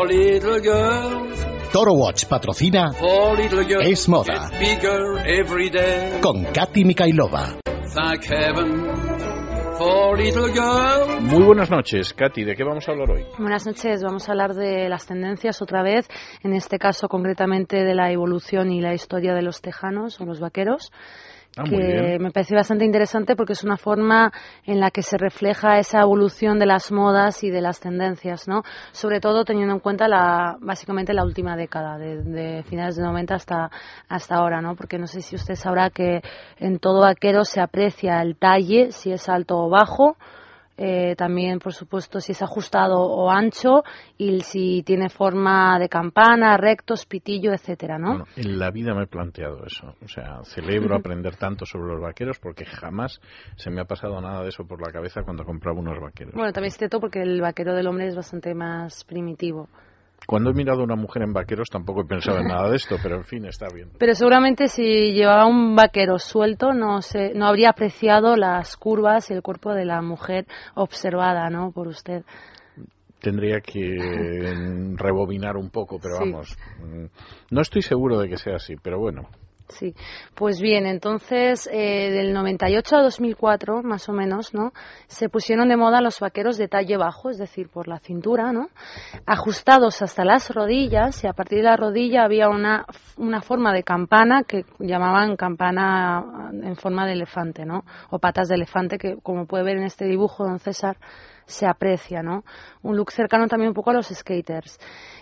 For 0.00 0.08
little 0.08 0.60
girls, 0.62 1.44
Toro 1.74 1.92
Watch 1.92 2.26
patrocina 2.26 2.90
for 2.94 3.36
little 3.36 3.62
girls, 3.66 3.84
Es 3.86 4.08
moda. 4.08 4.48
get 4.48 4.58
bigger 4.58 5.18
every 5.26 5.68
day. 5.68 6.20
con 6.22 6.42
Katy 6.46 6.84
Mikailova. 6.86 7.58
Thank 7.94 8.24
heaven 8.24 8.86
for 9.76 10.16
little 10.16 10.48
girls. 10.54 11.20
Muy 11.20 11.44
buenas 11.44 11.68
noches, 11.70 12.14
Katy. 12.14 12.44
¿De 12.44 12.56
qué 12.56 12.64
vamos 12.64 12.88
a 12.88 12.92
hablar 12.92 13.10
hoy? 13.10 13.26
Buenas 13.38 13.66
noches, 13.66 14.02
vamos 14.02 14.26
a 14.26 14.32
hablar 14.32 14.54
de 14.54 14.88
las 14.88 15.04
tendencias 15.04 15.60
otra 15.60 15.82
vez, 15.82 16.08
en 16.42 16.54
este 16.54 16.78
caso 16.78 17.06
concretamente 17.08 17.84
de 17.84 17.94
la 17.94 18.10
evolución 18.10 18.72
y 18.72 18.80
la 18.80 18.94
historia 18.94 19.34
de 19.34 19.42
los 19.42 19.60
tejanos 19.60 20.18
o 20.18 20.24
los 20.24 20.40
vaqueros. 20.40 20.92
Ah, 21.56 21.64
que 21.64 22.18
me 22.20 22.30
parece 22.30 22.54
bastante 22.54 22.84
interesante 22.84 23.34
porque 23.34 23.54
es 23.54 23.64
una 23.64 23.76
forma 23.76 24.32
en 24.64 24.78
la 24.78 24.92
que 24.92 25.02
se 25.02 25.18
refleja 25.18 25.78
esa 25.78 26.00
evolución 26.00 26.60
de 26.60 26.66
las 26.66 26.92
modas 26.92 27.42
y 27.42 27.50
de 27.50 27.60
las 27.60 27.80
tendencias, 27.80 28.46
¿no? 28.46 28.62
Sobre 28.92 29.20
todo 29.20 29.44
teniendo 29.44 29.74
en 29.74 29.80
cuenta 29.80 30.06
la, 30.06 30.56
básicamente 30.60 31.12
la 31.12 31.24
última 31.24 31.56
década, 31.56 31.98
de, 31.98 32.22
de 32.22 32.62
finales 32.62 32.94
de 32.94 33.02
90 33.02 33.34
hasta, 33.34 33.70
hasta 34.08 34.36
ahora, 34.36 34.60
¿no? 34.60 34.76
Porque 34.76 34.96
no 34.96 35.08
sé 35.08 35.22
si 35.22 35.34
usted 35.34 35.56
sabrá 35.56 35.90
que 35.90 36.22
en 36.58 36.78
todo 36.78 37.00
vaquero 37.00 37.44
se 37.44 37.60
aprecia 37.60 38.22
el 38.22 38.36
talle, 38.36 38.92
si 38.92 39.10
es 39.10 39.28
alto 39.28 39.58
o 39.58 39.68
bajo, 39.68 40.16
eh, 40.82 41.14
también, 41.14 41.58
por 41.58 41.74
supuesto, 41.74 42.22
si 42.22 42.32
es 42.32 42.40
ajustado 42.40 42.98
o 43.02 43.30
ancho 43.30 43.82
y 44.16 44.40
si 44.40 44.82
tiene 44.82 45.10
forma 45.10 45.78
de 45.78 45.90
campana, 45.90 46.56
rectos, 46.56 47.04
pitillo, 47.04 47.52
etcétera, 47.52 47.98
¿no? 47.98 48.08
Bueno, 48.08 48.24
en 48.34 48.58
la 48.58 48.70
vida 48.70 48.94
me 48.94 49.02
he 49.02 49.06
planteado 49.06 49.62
eso. 49.66 49.94
O 50.02 50.08
sea, 50.08 50.42
celebro 50.44 50.96
aprender 50.96 51.36
tanto 51.36 51.66
sobre 51.66 51.92
los 51.92 52.00
vaqueros 52.00 52.38
porque 52.38 52.64
jamás 52.64 53.20
se 53.56 53.68
me 53.68 53.82
ha 53.82 53.84
pasado 53.84 54.18
nada 54.22 54.42
de 54.42 54.48
eso 54.48 54.64
por 54.64 54.80
la 54.80 54.90
cabeza 54.90 55.22
cuando 55.22 55.44
compraba 55.44 55.78
unos 55.78 56.00
vaqueros. 56.00 56.32
Bueno, 56.32 56.50
también 56.54 56.70
es 56.70 56.78
cierto 56.78 56.98
porque 56.98 57.20
el 57.20 57.42
vaquero 57.42 57.74
del 57.74 57.86
hombre 57.86 58.06
es 58.06 58.16
bastante 58.16 58.54
más 58.54 59.04
primitivo. 59.04 59.68
Cuando 60.26 60.50
he 60.50 60.54
mirado 60.54 60.80
a 60.80 60.84
una 60.84 60.96
mujer 60.96 61.22
en 61.22 61.32
vaqueros 61.32 61.68
tampoco 61.70 62.02
he 62.02 62.04
pensado 62.04 62.38
en 62.38 62.46
nada 62.48 62.68
de 62.70 62.76
esto, 62.76 62.96
pero 63.02 63.16
en 63.16 63.24
fin, 63.24 63.46
está 63.46 63.66
bien. 63.74 63.90
Pero 63.98 64.14
seguramente 64.14 64.68
si 64.68 65.12
llevaba 65.12 65.46
un 65.46 65.74
vaquero 65.74 66.18
suelto 66.18 66.72
no 66.72 67.02
se, 67.02 67.34
no 67.34 67.46
habría 67.46 67.70
apreciado 67.70 68.36
las 68.36 68.76
curvas 68.76 69.30
y 69.30 69.34
el 69.34 69.42
cuerpo 69.42 69.74
de 69.74 69.84
la 69.84 70.02
mujer 70.02 70.46
observada, 70.74 71.50
¿no? 71.50 71.72
Por 71.72 71.88
usted. 71.88 72.22
Tendría 73.20 73.60
que 73.60 73.80
rebobinar 74.96 75.56
un 75.56 75.70
poco, 75.70 75.98
pero 76.00 76.14
Sí. 76.16 76.30
vamos, 76.30 76.56
mm, 76.80 77.04
no 77.54 77.60
estoy 77.60 77.82
seguro 77.82 78.18
de 78.18 78.28
que 78.28 78.36
sea 78.36 78.56
así, 78.56 78.76
pero 78.82 78.98
bueno. 79.00 79.28
Sí, 79.70 79.94
pues 80.34 80.60
bien, 80.60 80.86
entonces 80.86 81.68
eh, 81.72 82.10
del 82.10 82.32
98 82.32 82.96
a 82.96 83.02
2004, 83.02 83.82
más 83.82 84.08
o 84.08 84.12
menos, 84.12 84.52
¿no? 84.52 84.72
Se 85.06 85.28
pusieron 85.28 85.68
de 85.68 85.76
moda 85.76 86.00
los 86.00 86.18
vaqueros 86.20 86.58
de 86.58 86.68
talle 86.68 86.96
bajo, 86.96 87.30
es 87.30 87.38
decir, 87.38 87.68
por 87.68 87.86
la 87.86 87.98
cintura, 88.00 88.52
¿no? 88.52 88.68
Ajustados 89.26 90.02
hasta 90.02 90.24
las 90.24 90.50
rodillas 90.50 91.22
y 91.22 91.28
a 91.28 91.32
partir 91.32 91.58
de 91.58 91.64
la 91.64 91.76
rodilla 91.76 92.24
había 92.24 92.48
una, 92.48 92.84
una 93.16 93.40
forma 93.40 93.72
de 93.72 93.84
campana 93.84 94.42
que 94.42 94.64
llamaban 94.78 95.36
campana 95.36 96.50
en 96.52 96.76
forma 96.76 97.06
de 97.06 97.12
elefante, 97.12 97.64
¿no? 97.64 97.84
O 98.10 98.18
patas 98.18 98.48
de 98.48 98.56
elefante 98.56 98.98
que, 98.98 99.16
como 99.22 99.46
puede 99.46 99.64
ver 99.64 99.76
en 99.76 99.84
este 99.84 100.04
dibujo, 100.06 100.44
don 100.44 100.58
César, 100.58 100.96
se 101.46 101.66
aprecia, 101.66 102.22
¿no? 102.22 102.44
Un 102.82 102.96
look 102.96 103.12
cercano 103.12 103.46
también 103.48 103.68
un 103.68 103.74
poco 103.74 103.90
a 103.90 103.94
los 103.94 104.08
skaters. 104.08 104.78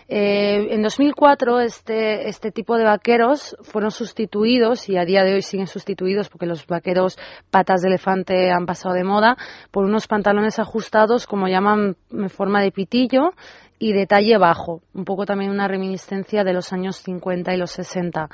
Eh, 0.07 0.73
en 0.73 0.81
2004 0.81 1.59
este, 1.59 2.29
este 2.29 2.51
tipo 2.51 2.77
de 2.77 2.83
vaqueros 2.83 3.55
fueron 3.61 3.91
sustituidos 3.91 4.89
y 4.89 4.97
a 4.97 5.05
día 5.05 5.23
de 5.23 5.35
hoy 5.35 5.43
siguen 5.43 5.67
sustituidos 5.67 6.29
porque 6.29 6.47
los 6.47 6.65
vaqueros 6.65 7.17
patas 7.51 7.81
de 7.81 7.89
elefante 7.89 8.49
han 8.49 8.65
pasado 8.65 8.95
de 8.95 9.03
moda 9.03 9.37
por 9.69 9.85
unos 9.85 10.07
pantalones 10.07 10.57
ajustados 10.57 11.27
como 11.27 11.47
llaman 11.47 11.95
en 12.11 12.29
forma 12.29 12.61
de 12.61 12.71
pitillo 12.71 13.33
y 13.79 13.93
de 13.93 14.05
talle 14.05 14.37
bajo, 14.37 14.81
un 14.93 15.05
poco 15.05 15.25
también 15.25 15.51
una 15.51 15.67
reminiscencia 15.67 16.43
de 16.43 16.53
los 16.53 16.73
años 16.73 16.97
50 16.97 17.53
y 17.53 17.57
los 17.57 17.71
60. 17.71 18.29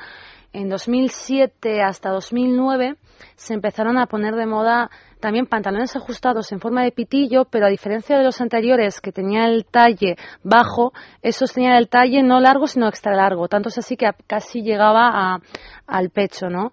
En 0.56 0.70
2007 0.70 1.82
hasta 1.82 2.12
2009 2.12 2.96
se 3.36 3.54
empezaron 3.54 3.98
a 3.98 4.06
poner 4.06 4.36
de 4.36 4.46
moda 4.46 4.90
también 5.20 5.48
pantalones 5.48 5.98
ajustados 5.98 6.50
en 6.54 6.62
forma 6.62 6.84
de 6.84 6.94
pitillo, 6.94 7.44
pero 7.44 7.66
a 7.66 7.70
diferencia 7.70 8.18
de 8.18 8.24
los 8.24 8.40
anteriores 8.40 9.02
que 9.02 9.12
tenía 9.12 9.48
el 9.48 9.66
talle 9.66 10.16
bajo, 10.44 10.94
esos 11.22 11.52
tenían 11.52 11.74
el 11.76 11.90
talle 11.90 12.24
no 12.24 12.40
largo 12.40 12.68
sino 12.68 12.88
extra 12.88 13.14
largo, 13.18 13.50
tanto 13.50 13.68
es 13.68 13.78
así 13.80 13.98
que 13.98 14.10
casi 14.28 14.62
llegaba 14.62 15.10
a- 15.36 15.40
al 15.88 16.10
pecho, 16.10 16.50
¿no? 16.50 16.72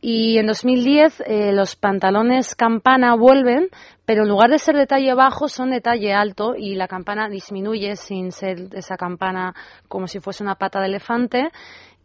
Y 0.00 0.38
en 0.38 0.46
2010 0.46 1.22
eh, 1.26 1.52
los 1.52 1.76
pantalones 1.76 2.56
campana 2.56 3.14
vuelven, 3.14 3.68
pero 4.06 4.22
en 4.22 4.28
lugar 4.30 4.50
de 4.50 4.58
ser 4.58 4.74
de 4.74 4.86
talle 4.86 5.14
bajo 5.14 5.46
son 5.46 5.70
de 5.70 5.82
talle 5.82 6.14
alto 6.14 6.54
y 6.56 6.74
la 6.74 6.88
campana 6.88 7.28
disminuye 7.28 7.94
sin 7.96 8.32
ser 8.32 8.70
esa 8.72 8.96
campana 8.96 9.54
como 9.88 10.08
si 10.08 10.18
fuese 10.18 10.42
una 10.42 10.54
pata 10.56 10.80
de 10.80 10.86
elefante. 10.86 11.50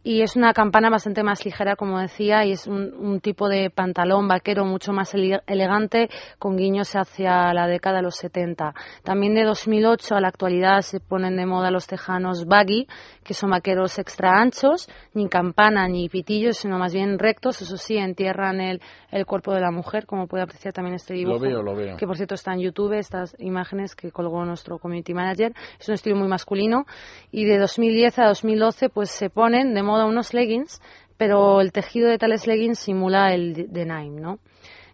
Y 0.08 0.22
es 0.22 0.36
una 0.36 0.52
campana 0.52 0.88
bastante 0.88 1.24
más 1.24 1.44
ligera, 1.44 1.74
como 1.74 1.98
decía, 1.98 2.44
y 2.44 2.52
es 2.52 2.68
un, 2.68 2.94
un 2.94 3.18
tipo 3.18 3.48
de 3.48 3.70
pantalón 3.70 4.28
vaquero 4.28 4.64
mucho 4.64 4.92
más 4.92 5.12
ele- 5.14 5.42
elegante, 5.48 6.08
con 6.38 6.56
guiños 6.56 6.94
hacia 6.94 7.52
la 7.52 7.66
década 7.66 7.96
de 7.96 8.02
los 8.02 8.14
70. 8.14 8.72
También 9.02 9.34
de 9.34 9.42
2008 9.42 10.14
a 10.14 10.20
la 10.20 10.28
actualidad 10.28 10.82
se 10.82 11.00
ponen 11.00 11.36
de 11.36 11.44
moda 11.46 11.72
los 11.72 11.88
tejanos 11.88 12.46
baggy, 12.46 12.86
que 13.24 13.34
son 13.34 13.50
vaqueros 13.50 13.98
extra 13.98 14.40
anchos, 14.40 14.88
ni 15.12 15.28
campana 15.28 15.88
ni 15.88 16.08
pitillos, 16.08 16.58
sino 16.58 16.78
más 16.78 16.94
bien 16.94 17.18
rectos, 17.18 17.60
eso 17.60 17.76
sí, 17.76 17.96
entierran 17.96 18.60
el, 18.60 18.80
el 19.10 19.26
cuerpo 19.26 19.52
de 19.54 19.60
la 19.60 19.72
mujer, 19.72 20.06
como 20.06 20.28
puede 20.28 20.44
apreciar 20.44 20.72
también 20.72 20.94
este 20.94 21.14
dibujo. 21.14 21.38
Lo 21.38 21.40
veo, 21.40 21.62
lo 21.64 21.74
veo. 21.74 21.96
Que 21.96 22.06
por 22.06 22.16
cierto 22.16 22.36
está 22.36 22.52
en 22.52 22.60
YouTube, 22.60 22.92
estas 22.92 23.34
imágenes 23.40 23.96
que 23.96 24.12
colgó 24.12 24.44
nuestro 24.44 24.78
community 24.78 25.14
manager. 25.14 25.52
Es 25.80 25.88
un 25.88 25.94
estilo 25.94 26.14
muy 26.14 26.28
masculino. 26.28 26.86
Y 27.32 27.44
de 27.44 27.58
2010 27.58 28.20
a 28.20 28.26
2012 28.26 28.88
pues 28.88 29.10
se 29.10 29.30
ponen 29.30 29.74
de 29.74 29.82
moda 29.82 29.95
unos 30.04 30.34
leggings, 30.34 30.82
pero 31.16 31.60
el 31.62 31.72
tejido 31.72 32.10
de 32.10 32.18
tales 32.18 32.46
leggings 32.46 32.78
simula 32.78 33.32
el 33.32 33.72
denim, 33.72 34.16
¿no? 34.16 34.38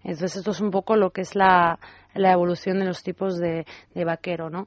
Entonces 0.04 0.36
esto 0.36 0.50
es 0.50 0.60
un 0.60 0.70
poco 0.70 0.96
lo 0.96 1.10
que 1.10 1.20
es 1.20 1.34
la, 1.34 1.78
la 2.14 2.32
evolución 2.32 2.78
de 2.78 2.84
los 2.84 3.02
tipos 3.02 3.38
de, 3.38 3.64
de 3.94 4.04
vaquero, 4.04 4.50
¿no? 4.50 4.66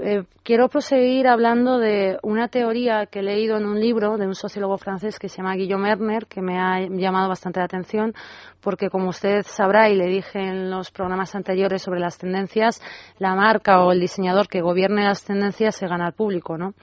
Eh, 0.00 0.24
quiero 0.42 0.68
proseguir 0.68 1.26
hablando 1.26 1.78
de 1.78 2.18
una 2.22 2.48
teoría 2.48 3.06
que 3.06 3.20
he 3.20 3.22
leído 3.22 3.56
en 3.56 3.66
un 3.66 3.80
libro 3.80 4.16
de 4.16 4.26
un 4.26 4.34
sociólogo 4.34 4.78
francés 4.78 5.18
que 5.18 5.28
se 5.28 5.38
llama 5.38 5.54
Guillaume 5.54 5.90
Erner, 5.90 6.26
que 6.26 6.42
me 6.42 6.58
ha 6.58 6.80
llamado 6.80 7.28
bastante 7.28 7.60
la 7.60 7.66
atención, 7.66 8.14
porque 8.60 8.90
como 8.90 9.08
usted 9.08 9.42
sabrá 9.44 9.88
y 9.88 9.96
le 9.96 10.06
dije 10.06 10.38
en 10.38 10.70
los 10.70 10.90
programas 10.90 11.34
anteriores 11.34 11.82
sobre 11.82 12.00
las 12.00 12.18
tendencias, 12.18 12.80
la 13.18 13.34
marca 13.34 13.84
o 13.84 13.92
el 13.92 14.00
diseñador 14.00 14.48
que 14.48 14.60
gobierne 14.60 15.04
las 15.04 15.24
tendencias 15.24 15.76
se 15.76 15.86
gana 15.86 16.06
al 16.06 16.12
público, 16.12 16.56
¿no? 16.58 16.74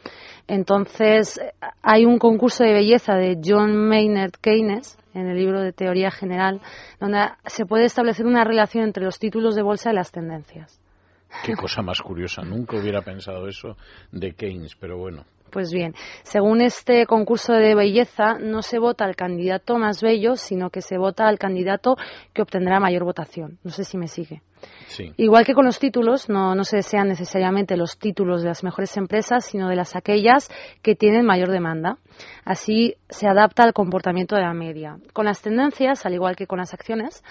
Entonces, 0.47 1.39
hay 1.81 2.05
un 2.05 2.17
concurso 2.17 2.63
de 2.63 2.73
belleza 2.73 3.15
de 3.15 3.39
John 3.43 3.75
Maynard 3.87 4.33
Keynes 4.41 4.97
en 5.13 5.27
el 5.27 5.37
libro 5.37 5.61
de 5.61 5.73
Teoría 5.73 6.11
General, 6.11 6.61
donde 6.99 7.29
se 7.45 7.65
puede 7.65 7.85
establecer 7.85 8.25
una 8.25 8.43
relación 8.43 8.83
entre 8.83 9.03
los 9.03 9.19
títulos 9.19 9.55
de 9.55 9.61
bolsa 9.61 9.91
y 9.91 9.95
las 9.95 10.11
tendencias. 10.11 10.79
Qué 11.43 11.53
cosa 11.55 11.81
más 11.81 12.01
curiosa. 12.01 12.41
Nunca 12.43 12.77
hubiera 12.77 13.01
pensado 13.01 13.47
eso 13.47 13.77
de 14.11 14.33
Keynes, 14.33 14.75
pero 14.75 14.97
bueno. 14.97 15.25
Pues 15.51 15.73
bien, 15.73 15.93
según 16.23 16.61
este 16.61 17.05
concurso 17.05 17.51
de 17.53 17.75
belleza, 17.75 18.37
no 18.39 18.61
se 18.61 18.79
vota 18.79 19.03
al 19.03 19.17
candidato 19.17 19.77
más 19.77 20.01
bello, 20.01 20.37
sino 20.37 20.69
que 20.69 20.81
se 20.81 20.97
vota 20.97 21.27
al 21.27 21.39
candidato 21.39 21.97
que 22.33 22.41
obtendrá 22.41 22.79
mayor 22.79 23.03
votación. 23.03 23.59
No 23.63 23.71
sé 23.71 23.83
si 23.83 23.97
me 23.97 24.07
sigue. 24.07 24.41
Igual 25.17 25.45
que 25.45 25.53
con 25.53 25.65
los 25.65 25.79
títulos, 25.79 26.29
no, 26.29 26.53
no 26.55 26.63
se 26.63 26.77
desean 26.77 27.07
necesariamente 27.07 27.77
los 27.77 27.97
títulos 27.97 28.41
de 28.41 28.49
las 28.49 28.63
mejores 28.63 28.95
empresas, 28.97 29.45
sino 29.45 29.69
de 29.69 29.75
las 29.75 29.95
aquellas 29.95 30.49
que 30.81 30.95
tienen 30.95 31.25
mayor 31.25 31.49
demanda. 31.49 31.97
Así 32.45 32.95
se 33.09 33.27
adapta 33.27 33.63
al 33.63 33.73
comportamiento 33.73 34.35
de 34.35 34.41
la 34.41 34.53
media. 34.53 34.97
Con 35.13 35.25
las 35.25 35.41
tendencias, 35.41 36.05
al 36.05 36.13
igual 36.13 36.35
que 36.35 36.47
con 36.47 36.59
las 36.59 36.73
acciones, 36.73 37.23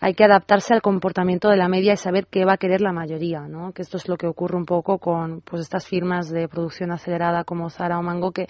hay 0.00 0.14
que 0.14 0.24
adaptarse 0.24 0.74
al 0.74 0.82
comportamiento 0.82 1.48
de 1.48 1.56
la 1.56 1.68
media 1.68 1.92
y 1.92 1.96
saber 1.96 2.26
qué 2.26 2.44
va 2.44 2.54
a 2.54 2.58
querer 2.58 2.80
la 2.80 2.92
mayoría, 2.92 3.40
¿no? 3.42 3.72
Que 3.72 3.82
esto 3.82 3.96
es 3.96 4.08
lo 4.08 4.16
que 4.16 4.26
ocurre 4.26 4.56
un 4.56 4.66
poco 4.66 4.98
con 4.98 5.42
pues 5.42 5.62
estas 5.62 5.86
firmas 5.86 6.30
de 6.30 6.48
producción 6.48 6.90
acelerada 6.92 7.44
como 7.44 7.70
Zara 7.70 7.98
o 7.98 8.02
Mango 8.02 8.32
que 8.32 8.46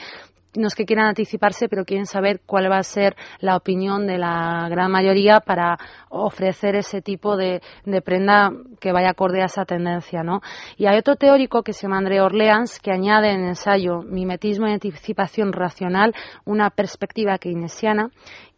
no 0.55 0.67
es 0.67 0.75
que 0.75 0.85
quieran 0.85 1.07
anticiparse, 1.07 1.69
pero 1.69 1.85
quieren 1.85 2.07
saber 2.07 2.41
cuál 2.45 2.71
va 2.71 2.79
a 2.79 2.83
ser 2.83 3.17
la 3.41 3.57
opinión 3.57 4.07
de 4.07 4.19
la 4.19 4.69
gran 4.71 4.91
mayoría 4.91 5.41
para 5.41 5.79
ofrecer 6.11 6.77
ese 6.77 7.01
tipo 7.01 7.37
de, 7.37 7.61
prenda 8.05 8.51
que 8.81 8.93
vaya 8.93 9.11
acorde 9.11 9.43
a 9.43 9.47
esa 9.47 9.65
tendencia, 9.65 10.23
¿no? 10.23 10.41
Y 10.77 10.87
hay 10.87 10.99
otro 10.99 11.17
teórico 11.17 11.63
que 11.63 11.73
se 11.73 11.83
llama 11.83 11.99
André 11.99 12.21
Orleans 12.21 12.81
que 12.81 12.93
añade 12.93 13.31
en 13.31 13.45
ensayo 13.45 14.03
Mimetismo 14.03 14.69
y 14.69 14.73
anticipación 14.73 15.53
racional 15.53 16.15
una 16.45 16.71
perspectiva 16.71 17.39
keynesiana 17.39 18.11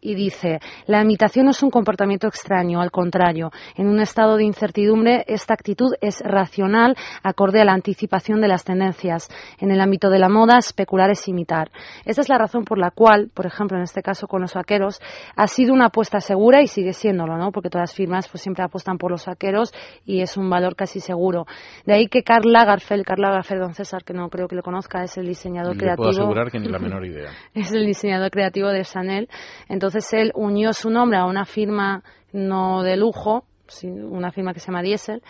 y 0.05 0.13
dice, 0.13 0.59
la 0.85 1.01
imitación 1.01 1.45
no 1.45 1.51
es 1.51 1.63
un 1.63 1.71
comportamiento 1.71 2.27
extraño, 2.27 2.79
al 2.79 2.91
contrario, 2.91 3.51
en 3.75 3.87
un 3.87 3.99
estado 3.99 4.37
de 4.37 4.43
incertidumbre 4.43 5.23
esta 5.27 5.55
actitud 5.55 5.93
es 5.99 6.21
racional, 6.21 6.95
acorde 7.23 7.59
a 7.61 7.65
la 7.65 7.73
anticipación 7.73 8.39
de 8.39 8.47
las 8.47 8.63
tendencias. 8.63 9.27
En 9.59 9.71
el 9.71 9.81
ámbito 9.81 10.09
de 10.09 10.19
la 10.19 10.29
moda, 10.29 10.57
especular 10.59 11.09
es 11.09 11.27
imitar. 11.27 11.71
Esta 12.05 12.21
es 12.21 12.29
la 12.29 12.37
razón 12.37 12.65
por 12.65 12.77
la 12.77 12.91
cual, 12.91 13.29
por 13.33 13.47
ejemplo, 13.47 13.77
en 13.77 13.83
este 13.83 14.03
caso 14.03 14.27
con 14.27 14.41
los 14.41 14.53
vaqueros, 14.53 15.01
ha 15.35 15.47
sido 15.47 15.73
una 15.73 15.87
apuesta 15.87 16.19
segura 16.19 16.61
y 16.61 16.67
sigue 16.67 16.93
siéndolo, 16.93 17.37
¿no? 17.37 17.51
Porque 17.51 17.69
todas 17.69 17.89
las 17.89 17.95
firmas 17.95 18.27
pues 18.29 18.41
siempre 18.43 18.63
apuestan 18.63 18.97
por 18.99 19.09
los 19.09 19.25
vaqueros 19.25 19.73
y 20.05 20.21
es 20.21 20.37
un 20.37 20.49
valor 20.49 20.75
casi 20.75 20.99
seguro. 20.99 21.45
De 21.85 21.93
ahí 21.95 22.07
que 22.07 22.21
Karl 22.21 22.51
Lagerfeld, 22.51 23.03
Karl 23.05 23.21
Lagerfeld, 23.21 23.61
don 23.61 23.73
César, 23.73 24.03
que 24.03 24.13
no 24.13 24.29
creo 24.29 24.47
que 24.47 24.55
lo 24.55 24.61
conozca, 24.61 25.03
es 25.03 25.17
el 25.17 25.25
diseñador 25.25 25.73
Le 25.73 25.79
creativo. 25.79 26.03
puedo 26.09 26.19
asegurar 26.21 26.51
que 26.51 26.59
ni 26.59 26.67
la 26.67 26.77
menor 26.85 27.05
idea. 27.05 27.31
es 27.55 27.71
el 27.71 27.85
diseñador 27.85 28.29
creativo 28.29 28.69
de 28.69 28.83
Chanel. 28.83 29.27
Entonces 29.67 29.94
él 30.13 30.31
unió 30.35 30.73
su 30.73 30.89
nombre 30.89 31.17
a 31.17 31.25
una 31.25 31.45
firma 31.45 32.03
no 32.31 32.83
de 32.83 32.97
lujo, 32.97 33.45
una 33.93 34.31
firma 34.31 34.53
que 34.53 34.59
se 34.59 34.67
llama 34.67 34.81
Diesel, 34.81 35.21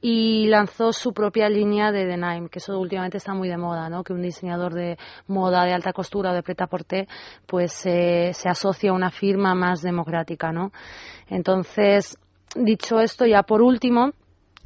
y 0.00 0.46
lanzó 0.46 0.92
su 0.92 1.12
propia 1.12 1.48
línea 1.48 1.90
de 1.90 2.06
denim, 2.06 2.48
que 2.48 2.60
eso 2.60 2.78
últimamente 2.78 3.16
está 3.16 3.34
muy 3.34 3.48
de 3.48 3.56
moda, 3.56 3.88
¿no? 3.88 4.04
Que 4.04 4.12
un 4.12 4.22
diseñador 4.22 4.72
de 4.72 4.96
moda 5.26 5.64
de 5.64 5.72
alta 5.72 5.92
costura 5.92 6.30
o 6.30 6.34
de 6.34 6.42
prêt-à-porter 6.42 7.08
pues 7.46 7.84
eh, 7.84 8.30
se 8.32 8.48
asocia 8.48 8.90
a 8.90 8.94
una 8.94 9.10
firma 9.10 9.54
más 9.54 9.82
democrática, 9.82 10.52
¿no? 10.52 10.70
Entonces, 11.28 12.16
dicho 12.54 13.00
esto, 13.00 13.26
ya 13.26 13.42
por 13.42 13.60
último, 13.60 14.12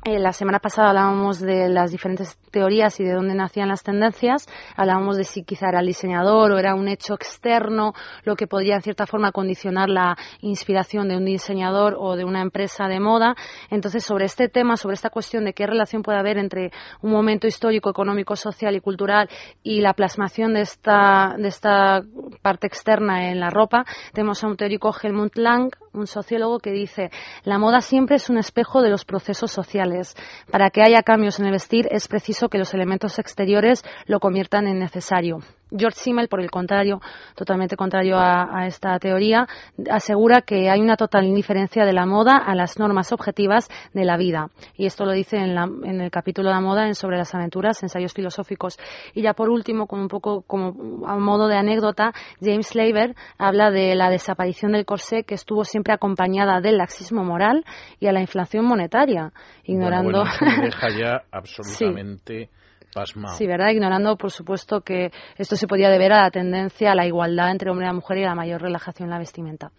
eh, 0.05 0.19
la 0.19 0.33
semana 0.33 0.59
pasada 0.59 0.89
hablábamos 0.89 1.39
de 1.39 1.69
las 1.69 1.93
diferentes 1.93 2.37
teorías 2.51 2.99
y 2.99 3.05
de 3.05 3.13
dónde 3.13 3.35
nacían 3.35 3.69
las 3.69 3.85
tendencias. 3.85 4.49
Hablábamos 4.77 5.17
de 5.17 5.23
si 5.23 5.45
quizá 5.45 5.69
era 5.69 5.79
el 5.79 5.87
diseñador 5.87 6.51
o 6.51 6.59
era 6.59 6.75
un 6.75 6.89
hecho 6.89 7.15
externo 7.15 7.93
lo 8.25 8.35
que 8.35 8.49
podría 8.49 8.75
en 8.75 8.83
cierta 8.83 9.07
forma 9.07 9.31
condicionar 9.31 9.89
la 9.89 10.17
inspiración 10.41 11.09
de 11.09 11.17
un 11.17 11.25
diseñador 11.25 11.95
o 11.97 12.17
de 12.17 12.25
una 12.25 12.43
empresa 12.43 12.89
de 12.89 12.99
moda. 12.99 13.37
Entonces, 13.71 14.05
sobre 14.05 14.25
este 14.25 14.49
tema, 14.49 14.77
sobre 14.77 14.95
esta 14.95 15.11
cuestión 15.11 15.45
de 15.45 15.53
qué 15.53 15.67
relación 15.69 16.03
puede 16.03 16.19
haber 16.19 16.37
entre 16.37 16.73
un 17.01 17.13
momento 17.13 17.47
histórico, 17.47 17.89
económico, 17.89 18.35
social 18.35 18.75
y 18.75 18.81
cultural 18.81 19.29
y 19.63 19.83
la 19.83 19.95
plasmación 19.95 20.55
de 20.55 20.63
esta, 20.63 21.37
de 21.39 21.47
esta 21.47 22.03
parte 22.43 22.67
externa 22.67 23.31
en 23.31 23.39
la 23.39 23.51
ropa, 23.51 23.85
tenemos 24.13 24.43
a 24.43 24.49
un 24.49 24.57
teórico 24.57 24.93
Helmut 25.01 25.37
Lang, 25.37 25.71
un 25.93 26.07
sociólogo 26.07 26.59
que 26.59 26.73
dice 26.73 27.11
la 27.45 27.59
moda 27.59 27.81
siempre 27.81 28.17
es 28.17 28.31
un 28.31 28.39
espejo 28.39 28.83
de 28.83 28.91
los 28.91 29.05
procesos 29.05 29.53
sociales. 29.53 30.17
Para 30.51 30.71
que 30.71 30.83
haya 30.83 31.03
cambios 31.03 31.39
en 31.39 31.47
el 31.47 31.53
vestir 31.53 31.89
es 31.91 32.09
preciso 32.09 32.49
que 32.49 32.59
los 32.59 32.75
elementos 32.75 33.19
exteriores 33.19 33.85
lo 34.07 34.21
conviertan 34.21 34.67
en 34.67 34.79
necesario. 34.79 35.41
George 35.77 35.99
Simmel, 35.99 36.29
por 36.29 36.41
el 36.41 36.51
contrario, 36.51 37.01
totalmente 37.35 37.77
contrario 37.77 38.17
a, 38.17 38.61
a, 38.61 38.67
esta 38.67 38.99
teoría, 38.99 39.47
asegura 39.91 40.43
que 40.43 40.71
hay 40.71 40.81
una 40.81 40.97
total 40.97 41.25
indiferencia 41.25 41.85
de 41.85 41.93
la 41.93 42.07
moda 42.07 42.37
a 42.37 42.55
las 42.55 42.79
normas 42.79 43.13
objetivas 43.13 43.69
de 43.93 44.05
la 44.05 44.17
vida. 44.17 44.49
Y 44.77 44.87
esto 44.87 45.05
lo 45.05 45.13
dice 45.13 45.37
en, 45.37 45.55
la, 45.55 45.65
en 45.65 46.01
el 46.01 46.11
capítulo 46.11 46.49
de 46.49 46.55
la 46.55 46.61
moda 46.61 46.87
en 46.87 46.95
sobre 46.95 47.17
las 47.17 47.35
aventuras, 47.35 47.83
ensayos 47.83 48.13
filosóficos. 48.13 48.79
Y 49.15 49.23
ya 49.23 49.35
por 49.35 49.51
último, 49.51 49.87
con 49.87 50.01
un 50.01 50.09
poco 50.09 50.43
como 50.43 51.07
a 51.07 51.17
modo 51.17 51.49
de 51.49 51.57
anécdota, 51.57 52.13
James 52.41 52.69
Slaver 52.69 53.15
habla 53.39 53.71
de 53.71 53.95
la 53.95 54.11
desaparición 54.11 54.73
del 54.73 54.85
corsé 54.85 55.25
que 55.25 55.35
estuvo 55.35 55.65
siempre 55.65 55.93
acompañada 55.93 56.61
del 56.61 56.79
laxismo 56.79 57.25
moral 57.25 57.65
y 58.01 58.07
a 58.07 58.13
la 58.13 58.21
inflación 58.21 58.65
monetaria, 58.65 59.33
ignorando. 59.65 60.21
Bueno, 60.21 60.31
bueno, 60.41 60.63
deja 60.63 60.89
ya 60.91 61.23
absolutamente. 61.33 62.47
Sí 62.47 62.62
Sí, 63.37 63.47
¿verdad? 63.47 63.71
Ignorando, 63.71 64.17
por 64.17 64.31
supuesto, 64.31 64.83
que 64.83 65.11
esto 65.39 65.57
se 65.57 65.67
podía 65.67 65.89
deber 65.89 66.13
a 66.13 66.23
la 66.23 66.31
tendencia 66.31 66.93
a 66.93 66.95
la 66.95 67.07
igualdad 67.07 67.51
entre 67.51 67.71
hombre 67.71 67.87
y 67.87 67.93
mujer 67.95 68.19
y 68.19 68.25
a 68.25 68.29
la 68.29 68.35
mayor 68.35 68.61
relajación 68.63 69.07
en 69.07 69.11
la 69.11 69.19
vestimenta. 69.19 69.73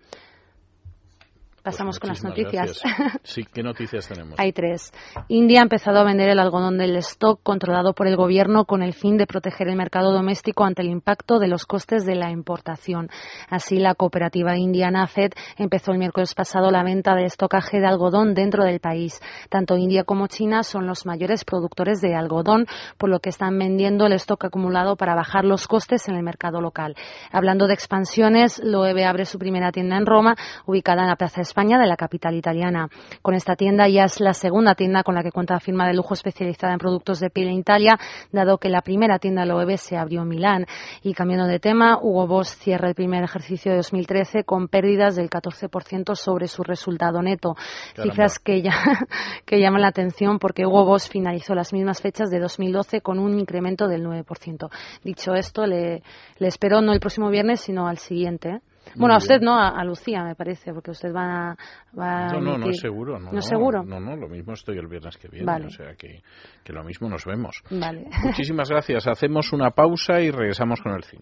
Pasamos 1.63 1.97
pues 1.97 1.99
con 2.01 2.09
las 2.09 2.23
noticias. 2.23 2.81
Gracias. 2.83 3.21
Sí, 3.23 3.45
¿qué 3.45 3.63
noticias 3.63 4.07
tenemos? 4.07 4.37
Hay 4.37 4.51
tres. 4.51 4.91
India 5.29 5.61
ha 5.61 5.63
empezado 5.63 5.99
a 5.99 6.03
vender 6.03 6.29
el 6.29 6.39
algodón 6.39 6.77
del 6.77 6.97
stock 6.97 7.39
controlado 7.41 7.93
por 7.93 8.05
el 8.05 8.17
gobierno 8.17 8.65
con 8.65 8.83
el 8.83 8.93
fin 8.93 9.17
de 9.17 9.25
proteger 9.25 9.69
el 9.69 9.77
mercado 9.77 10.11
doméstico 10.11 10.65
ante 10.65 10.81
el 10.81 10.89
impacto 10.89 11.39
de 11.39 11.47
los 11.47 11.65
costes 11.65 12.05
de 12.05 12.15
la 12.15 12.31
importación. 12.31 13.09
Así, 13.49 13.79
la 13.79 13.95
cooperativa 13.95 14.57
indiana 14.57 15.07
FED 15.07 15.31
empezó 15.57 15.93
el 15.93 15.99
miércoles 15.99 16.35
pasado 16.35 16.69
la 16.69 16.83
venta 16.83 17.15
de 17.15 17.25
estocaje 17.25 17.79
de 17.79 17.87
algodón 17.87 18.33
dentro 18.33 18.65
del 18.65 18.81
país. 18.81 19.21
Tanto 19.49 19.77
India 19.77 20.03
como 20.03 20.27
China 20.27 20.63
son 20.63 20.85
los 20.85 21.05
mayores 21.05 21.45
productores 21.45 22.01
de 22.01 22.13
algodón, 22.13 22.67
por 22.97 23.09
lo 23.09 23.19
que 23.19 23.29
están 23.29 23.57
vendiendo 23.57 24.05
el 24.05 24.13
stock 24.13 24.45
acumulado 24.45 24.97
para 24.97 25.15
bajar 25.15 25.45
los 25.45 25.67
costes 25.67 26.09
en 26.09 26.15
el 26.15 26.23
mercado 26.23 26.59
local. 26.59 26.95
Hablando 27.31 27.67
de 27.67 27.73
expansiones, 27.73 28.61
Loewe 28.61 29.05
abre 29.05 29.23
su 29.23 29.39
primera 29.39 29.71
tienda 29.71 29.95
en 29.95 30.05
Roma, 30.05 30.35
ubicada 30.65 31.03
en 31.03 31.07
la 31.07 31.15
Plaza 31.15 31.41
España 31.53 31.77
de 31.77 31.85
la 31.85 31.97
capital 31.97 32.33
italiana. 32.33 32.89
Con 33.21 33.35
esta 33.35 33.55
tienda 33.55 33.87
ya 33.87 34.05
es 34.05 34.19
la 34.19 34.33
segunda 34.33 34.73
tienda 34.73 35.03
con 35.03 35.13
la 35.13 35.21
que 35.21 35.31
cuenta 35.31 35.53
la 35.53 35.59
firma 35.59 35.85
de 35.85 35.93
lujo 35.93 36.15
especializada 36.15 36.73
en 36.73 36.79
productos 36.79 37.19
de 37.19 37.29
piel 37.29 37.49
en 37.49 37.59
Italia, 37.59 37.99
dado 38.31 38.57
que 38.57 38.69
la 38.69 38.81
primera 38.81 39.19
tienda 39.19 39.45
Loewe 39.45 39.77
se 39.77 39.95
abrió 39.95 40.23
en 40.23 40.29
Milán. 40.29 40.65
Y 41.03 41.13
cambiando 41.13 41.45
de 41.45 41.59
tema, 41.59 41.99
Hugo 42.01 42.25
Boss 42.25 42.57
cierra 42.57 42.87
el 42.87 42.95
primer 42.95 43.23
ejercicio 43.23 43.71
de 43.71 43.77
2013 43.77 44.45
con 44.45 44.67
pérdidas 44.67 45.15
del 45.15 45.29
14% 45.29 46.15
sobre 46.15 46.47
su 46.47 46.63
resultado 46.63 47.21
neto. 47.21 47.53
Caramba. 47.53 48.11
Cifras 48.11 48.39
que, 48.39 48.63
ya, 48.63 48.73
que 49.45 49.59
llaman 49.59 49.83
la 49.83 49.89
atención 49.89 50.39
porque 50.39 50.65
Hugo 50.65 50.85
Boss 50.85 51.07
finalizó 51.07 51.53
las 51.53 51.71
mismas 51.71 52.01
fechas 52.01 52.31
de 52.31 52.39
2012 52.39 53.01
con 53.01 53.19
un 53.19 53.37
incremento 53.37 53.87
del 53.87 54.03
9%. 54.03 54.71
Dicho 55.03 55.35
esto, 55.35 55.67
le, 55.67 56.01
le 56.39 56.47
espero 56.47 56.81
no 56.81 56.93
el 56.93 56.99
próximo 56.99 57.29
viernes, 57.29 57.61
sino 57.61 57.87
al 57.87 57.99
siguiente. 57.99 58.61
Bueno, 58.95 59.15
a 59.15 59.17
usted 59.17 59.39
no, 59.41 59.57
a, 59.57 59.69
a, 59.69 59.83
Lucía 59.83 60.23
me 60.23 60.35
parece, 60.35 60.73
porque 60.73 60.91
usted 60.91 61.13
va, 61.13 61.51
a, 61.51 61.55
va 61.97 62.27
no, 62.33 62.41
no, 62.41 62.57
no 62.57 62.69
es 62.69 62.79
seguro. 62.79 63.19
No, 63.19 63.31
¿No 63.31 63.39
es 63.39 63.45
seguro? 63.45 63.83
No, 63.83 63.99
no, 63.99 64.15
lo 64.15 64.27
mismo 64.27 64.53
estoy 64.53 64.77
el 64.77 64.87
viernes 64.87 65.17
que 65.17 65.27
viene. 65.27 65.45
Vale. 65.45 65.67
O 65.67 65.69
sea 65.69 65.93
que, 65.95 66.21
que 66.63 66.73
lo 66.73 66.83
mismo 66.83 67.09
nos 67.09 67.25
vemos. 67.25 67.63
Vale. 67.69 68.07
Muchísimas 68.23 68.69
gracias. 68.69 69.07
Hacemos 69.07 69.53
una 69.53 69.71
pausa 69.71 70.19
y 70.21 70.31
regresamos 70.31 70.81
con 70.81 70.93
el 70.93 71.03
cine. 71.03 71.21